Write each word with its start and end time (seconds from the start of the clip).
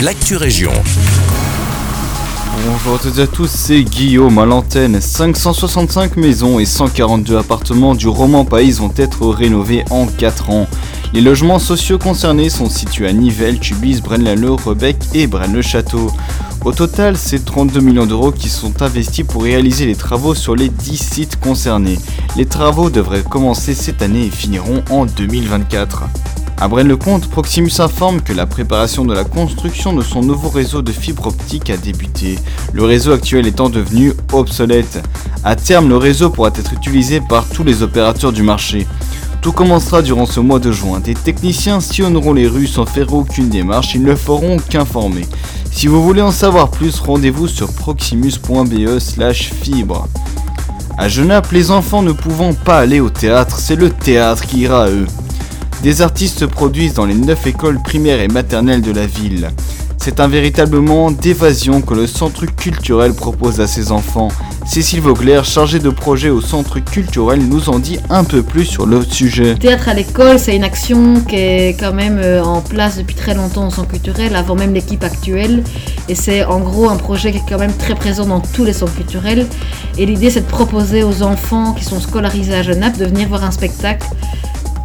l'actu 0.00 0.36
région. 0.36 0.72
Bonjour 2.66 2.96
à 2.96 2.98
toutes 2.98 3.18
et 3.18 3.22
à 3.22 3.26
tous, 3.26 3.50
c'est 3.50 3.82
Guillaume 3.82 4.38
à 4.38 4.44
l'antenne. 4.44 5.00
565 5.00 6.16
maisons 6.16 6.58
et 6.58 6.66
142 6.66 7.38
appartements 7.38 7.94
du 7.94 8.08
roman 8.08 8.44
Pays 8.44 8.72
vont 8.72 8.92
être 8.96 9.26
rénovés 9.28 9.84
en 9.90 10.06
4 10.06 10.50
ans. 10.50 10.66
Les 11.14 11.20
logements 11.20 11.58
sociaux 11.58 11.98
concernés 11.98 12.50
sont 12.50 12.68
situés 12.68 13.08
à 13.08 13.12
Nivelles, 13.12 13.58
Tubis, 13.58 14.02
Braine-l'Alleud, 14.02 14.60
Rebec 14.60 14.96
et 15.14 15.26
Braine-le-Château. 15.26 16.10
Au 16.64 16.72
total, 16.72 17.16
c'est 17.16 17.44
32 17.44 17.80
millions 17.80 18.06
d'euros 18.06 18.32
qui 18.32 18.48
sont 18.48 18.82
investis 18.82 19.24
pour 19.24 19.44
réaliser 19.44 19.86
les 19.86 19.96
travaux 19.96 20.34
sur 20.34 20.56
les 20.56 20.68
10 20.68 20.96
sites 20.96 21.40
concernés. 21.40 21.98
Les 22.36 22.46
travaux 22.46 22.90
devraient 22.90 23.22
commencer 23.22 23.72
cette 23.72 24.02
année 24.02 24.26
et 24.26 24.30
finiront 24.30 24.82
en 24.90 25.06
2024. 25.06 26.04
À 26.58 26.68
Braine-le-Comte, 26.68 27.28
Proximus 27.28 27.80
informe 27.80 28.22
que 28.22 28.32
la 28.32 28.46
préparation 28.46 29.04
de 29.04 29.12
la 29.12 29.24
construction 29.24 29.92
de 29.92 30.02
son 30.02 30.22
nouveau 30.22 30.48
réseau 30.48 30.80
de 30.80 30.90
fibre 30.90 31.26
optique 31.26 31.68
a 31.68 31.76
débuté, 31.76 32.38
le 32.72 32.82
réseau 32.82 33.12
actuel 33.12 33.46
étant 33.46 33.68
devenu 33.68 34.14
obsolète. 34.32 35.02
À 35.44 35.54
terme, 35.54 35.90
le 35.90 35.98
réseau 35.98 36.30
pourra 36.30 36.48
être 36.48 36.72
utilisé 36.72 37.20
par 37.20 37.46
tous 37.46 37.62
les 37.62 37.82
opérateurs 37.82 38.32
du 38.32 38.42
marché. 38.42 38.86
Tout 39.42 39.52
commencera 39.52 40.00
durant 40.00 40.24
ce 40.24 40.40
mois 40.40 40.58
de 40.58 40.72
juin. 40.72 41.00
Des 41.00 41.14
techniciens 41.14 41.80
sillonneront 41.80 42.32
les 42.32 42.48
rues 42.48 42.66
sans 42.66 42.86
faire 42.86 43.12
aucune 43.12 43.50
démarche, 43.50 43.94
ils 43.94 44.02
ne 44.02 44.14
feront 44.14 44.56
qu'informer. 44.56 45.26
Si 45.70 45.88
vous 45.88 46.02
voulez 46.02 46.22
en 46.22 46.32
savoir 46.32 46.70
plus, 46.70 46.98
rendez-vous 47.00 47.48
sur 47.48 47.70
proximus.be 47.70 48.98
slash 48.98 49.52
fibre. 49.52 50.08
À 50.96 51.08
Genappe, 51.08 51.52
les 51.52 51.70
enfants 51.70 52.00
ne 52.00 52.12
pouvant 52.12 52.54
pas 52.54 52.78
aller 52.78 53.00
au 53.00 53.10
théâtre, 53.10 53.58
c'est 53.58 53.76
le 53.76 53.90
théâtre 53.90 54.46
qui 54.46 54.60
ira 54.60 54.84
à 54.84 54.88
eux. 54.88 55.06
Des 55.82 56.02
artistes 56.02 56.40
se 56.40 56.44
produisent 56.44 56.94
dans 56.94 57.04
les 57.04 57.14
9 57.14 57.46
écoles 57.46 57.80
primaires 57.82 58.20
et 58.20 58.28
maternelles 58.28 58.82
de 58.82 58.92
la 58.92 59.06
ville. 59.06 59.50
C'est 59.98 60.20
un 60.20 60.28
véritable 60.28 60.78
moment 60.78 61.10
d'évasion 61.10 61.80
que 61.82 61.94
le 61.94 62.06
centre 62.06 62.46
culturel 62.46 63.12
propose 63.12 63.60
à 63.60 63.66
ses 63.66 63.90
enfants. 63.90 64.28
Cécile 64.64 65.00
Vogler, 65.00 65.40
chargée 65.44 65.78
de 65.78 65.90
projet 65.90 66.30
au 66.30 66.40
centre 66.40 66.78
culturel, 66.78 67.40
nous 67.40 67.68
en 67.68 67.78
dit 67.78 67.98
un 68.08 68.24
peu 68.24 68.42
plus 68.42 68.64
sur 68.64 68.86
le 68.86 69.02
sujet. 69.04 69.54
Théâtre 69.56 69.88
à 69.88 69.94
l'école, 69.94 70.38
c'est 70.38 70.56
une 70.56 70.64
action 70.64 71.20
qui 71.20 71.36
est 71.36 71.76
quand 71.78 71.92
même 71.92 72.18
euh, 72.18 72.42
en 72.42 72.60
place 72.60 72.98
depuis 72.98 73.14
très 73.14 73.34
longtemps 73.34 73.66
au 73.66 73.70
centre 73.70 73.90
culturel, 73.90 74.34
avant 74.34 74.54
même 74.54 74.74
l'équipe 74.74 75.04
actuelle. 75.04 75.62
Et 76.08 76.14
c'est 76.14 76.44
en 76.44 76.60
gros 76.60 76.88
un 76.88 76.96
projet 76.96 77.32
qui 77.32 77.38
est 77.38 77.48
quand 77.48 77.58
même 77.58 77.76
très 77.76 77.94
présent 77.94 78.26
dans 78.26 78.40
tous 78.40 78.64
les 78.64 78.72
centres 78.72 78.94
culturels. 78.94 79.46
Et 79.98 80.06
l'idée, 80.06 80.30
c'est 80.30 80.40
de 80.40 80.46
proposer 80.46 81.02
aux 81.02 81.22
enfants 81.22 81.72
qui 81.74 81.84
sont 81.84 82.00
scolarisés 82.00 82.54
à 82.54 82.62
Genappe 82.62 82.96
de 82.96 83.06
venir 83.06 83.28
voir 83.28 83.44
un 83.44 83.50
spectacle 83.50 84.06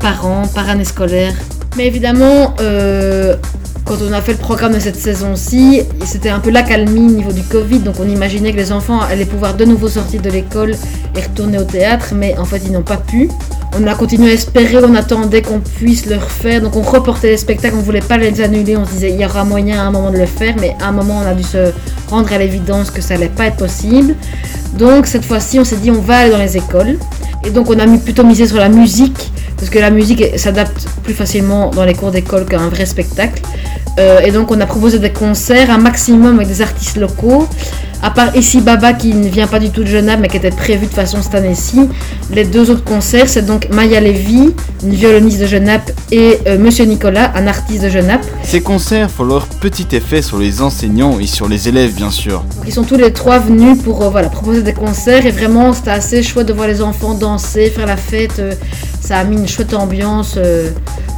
par 0.00 0.26
an, 0.26 0.42
par 0.54 0.68
année 0.68 0.84
scolaire. 0.84 1.34
Mais 1.76 1.86
évidemment, 1.86 2.54
euh, 2.60 3.36
quand 3.84 3.96
on 4.08 4.12
a 4.12 4.20
fait 4.20 4.32
le 4.32 4.38
programme 4.38 4.74
de 4.74 4.78
cette 4.78 4.96
saison-ci, 4.96 5.82
c'était 6.04 6.28
un 6.28 6.40
peu 6.40 6.50
l'accalmie 6.50 7.08
au 7.08 7.16
niveau 7.16 7.32
du 7.32 7.42
Covid, 7.42 7.80
donc 7.80 7.96
on 8.00 8.08
imaginait 8.08 8.52
que 8.52 8.56
les 8.56 8.72
enfants 8.72 9.00
allaient 9.00 9.24
pouvoir 9.24 9.54
de 9.54 9.64
nouveau 9.64 9.88
sortir 9.88 10.20
de 10.22 10.30
l'école 10.30 10.74
et 11.16 11.20
retourner 11.22 11.58
au 11.58 11.64
théâtre, 11.64 12.12
mais 12.14 12.36
en 12.38 12.44
fait 12.44 12.62
ils 12.64 12.72
n'ont 12.72 12.82
pas 12.82 12.96
pu. 12.96 13.28
On 13.78 13.86
a 13.86 13.94
continué 13.94 14.30
à 14.30 14.34
espérer, 14.34 14.76
on 14.84 14.94
attendait 14.94 15.42
qu'on 15.42 15.60
puisse 15.60 16.06
le 16.06 16.16
refaire, 16.16 16.60
donc 16.60 16.76
on 16.76 16.82
reportait 16.82 17.30
les 17.30 17.36
spectacles, 17.36 17.76
on 17.78 17.82
voulait 17.82 18.00
pas 18.00 18.18
les 18.18 18.40
annuler, 18.40 18.76
on 18.76 18.84
se 18.84 18.92
disait 18.92 19.10
il 19.10 19.20
y 19.20 19.24
aura 19.24 19.44
moyen 19.44 19.80
à 19.80 19.86
un 19.86 19.90
moment 19.90 20.10
de 20.10 20.18
le 20.18 20.26
faire, 20.26 20.54
mais 20.60 20.76
à 20.80 20.88
un 20.88 20.92
moment 20.92 21.22
on 21.24 21.26
a 21.26 21.34
dû 21.34 21.44
se 21.44 21.72
rendre 22.08 22.32
à 22.32 22.38
l'évidence 22.38 22.90
que 22.90 23.00
ça 23.00 23.14
allait 23.14 23.28
pas 23.28 23.46
être 23.46 23.56
possible. 23.56 24.14
Donc 24.76 25.06
cette 25.06 25.24
fois-ci 25.24 25.58
on 25.60 25.64
s'est 25.64 25.76
dit 25.76 25.90
on 25.90 26.00
va 26.00 26.18
aller 26.18 26.30
dans 26.30 26.38
les 26.38 26.56
écoles, 26.56 26.96
et 27.44 27.50
donc 27.50 27.70
on 27.70 27.78
a 27.78 27.86
plutôt 27.98 28.24
misé 28.24 28.46
sur 28.46 28.58
la 28.58 28.68
musique, 28.68 29.32
parce 29.60 29.68
que 29.70 29.78
la 29.78 29.90
musique 29.90 30.24
s'adapte 30.38 30.86
plus 31.02 31.12
facilement 31.12 31.70
dans 31.70 31.84
les 31.84 31.92
cours 31.92 32.10
d'école 32.10 32.46
qu'un 32.46 32.70
vrai 32.70 32.86
spectacle. 32.86 33.42
Euh, 33.98 34.20
et 34.20 34.30
donc 34.30 34.50
on 34.50 34.58
a 34.58 34.64
proposé 34.64 34.98
des 34.98 35.10
concerts, 35.10 35.70
un 35.70 35.78
maximum 35.78 36.36
avec 36.36 36.48
des 36.48 36.62
artistes 36.62 36.96
locaux. 36.96 37.46
À 38.02 38.10
part 38.10 38.34
ici 38.34 38.62
Baba 38.62 38.94
qui 38.94 39.12
ne 39.12 39.28
vient 39.28 39.46
pas 39.46 39.58
du 39.58 39.68
tout 39.68 39.82
de 39.82 39.88
Genappe 39.88 40.20
mais 40.20 40.28
qui 40.28 40.38
était 40.38 40.50
prévu 40.50 40.86
de 40.86 40.92
façon 40.92 41.18
cette 41.20 41.34
année-ci. 41.34 41.80
Les 42.32 42.44
deux 42.44 42.70
autres 42.70 42.84
concerts, 42.84 43.28
c'est 43.28 43.44
donc 43.44 43.68
Maya 43.70 44.00
Levy, 44.00 44.54
une 44.82 44.94
violoniste 44.94 45.40
de 45.42 45.46
Genappe, 45.46 45.90
et 46.10 46.38
euh, 46.46 46.56
Monsieur 46.56 46.86
Nicolas, 46.86 47.30
un 47.34 47.46
artiste 47.46 47.82
de 47.82 47.90
Genappe. 47.90 48.24
Ces 48.42 48.62
concerts 48.62 49.10
font 49.10 49.24
leur 49.24 49.46
petit 49.46 49.86
effet 49.92 50.22
sur 50.22 50.38
les 50.38 50.62
enseignants 50.62 51.20
et 51.20 51.26
sur 51.26 51.46
les 51.48 51.68
élèves 51.68 51.92
bien 51.92 52.10
sûr. 52.10 52.42
Donc, 52.56 52.64
ils 52.66 52.72
sont 52.72 52.84
tous 52.84 52.96
les 52.96 53.12
trois 53.12 53.38
venus 53.38 53.82
pour 53.82 54.02
euh, 54.02 54.08
voilà, 54.08 54.30
proposer 54.30 54.62
des 54.62 54.72
concerts 54.72 55.26
et 55.26 55.30
vraiment 55.30 55.74
c'était 55.74 55.90
assez 55.90 56.22
chouette 56.22 56.46
de 56.46 56.54
voir 56.54 56.68
les 56.68 56.80
enfants 56.80 57.12
danser, 57.12 57.68
faire 57.68 57.86
la 57.86 57.98
fête. 57.98 58.40
Ça 59.00 59.18
a 59.18 59.24
mis 59.24 59.36
une 59.36 59.48
chouette 59.48 59.74
ambiance 59.74 60.38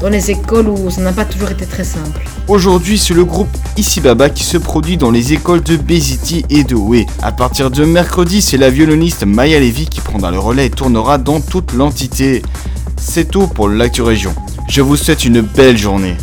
dans 0.00 0.08
les 0.08 0.30
écoles 0.30 0.68
où 0.68 0.90
ça 0.90 1.00
n'a 1.00 1.12
pas 1.12 1.24
toujours 1.24 1.50
été 1.50 1.64
très 1.66 1.84
simple. 1.84 2.20
Aujourd'hui, 2.48 2.98
c'est 2.98 3.14
le 3.14 3.24
groupe 3.24 3.48
Ici 3.76 4.00
Baba 4.00 4.28
qui 4.28 4.42
se 4.42 4.58
produit 4.58 4.96
dans 4.96 5.10
les 5.10 5.32
écoles 5.32 5.62
de 5.62 5.76
Beziti 5.76 6.44
et 6.50 6.64
de 6.64 6.74
Oué. 6.74 7.06
À 7.22 7.30
partir 7.32 7.70
de 7.70 7.84
mercredi, 7.84 8.42
c'est 8.42 8.56
la 8.56 8.68
violoniste 8.68 9.24
Maya 9.24 9.60
Levy 9.60 9.86
qui 9.86 10.00
prendra 10.00 10.30
le 10.30 10.38
relais 10.38 10.66
et 10.66 10.70
tournera 10.70 11.18
dans 11.18 11.40
toute 11.40 11.72
l'entité. 11.72 12.42
C'est 12.96 13.30
tout 13.30 13.46
pour 13.46 13.68
l'actu 13.68 14.02
région. 14.02 14.34
Je 14.68 14.80
vous 14.80 14.96
souhaite 14.96 15.24
une 15.24 15.40
belle 15.40 15.78
journée. 15.78 16.10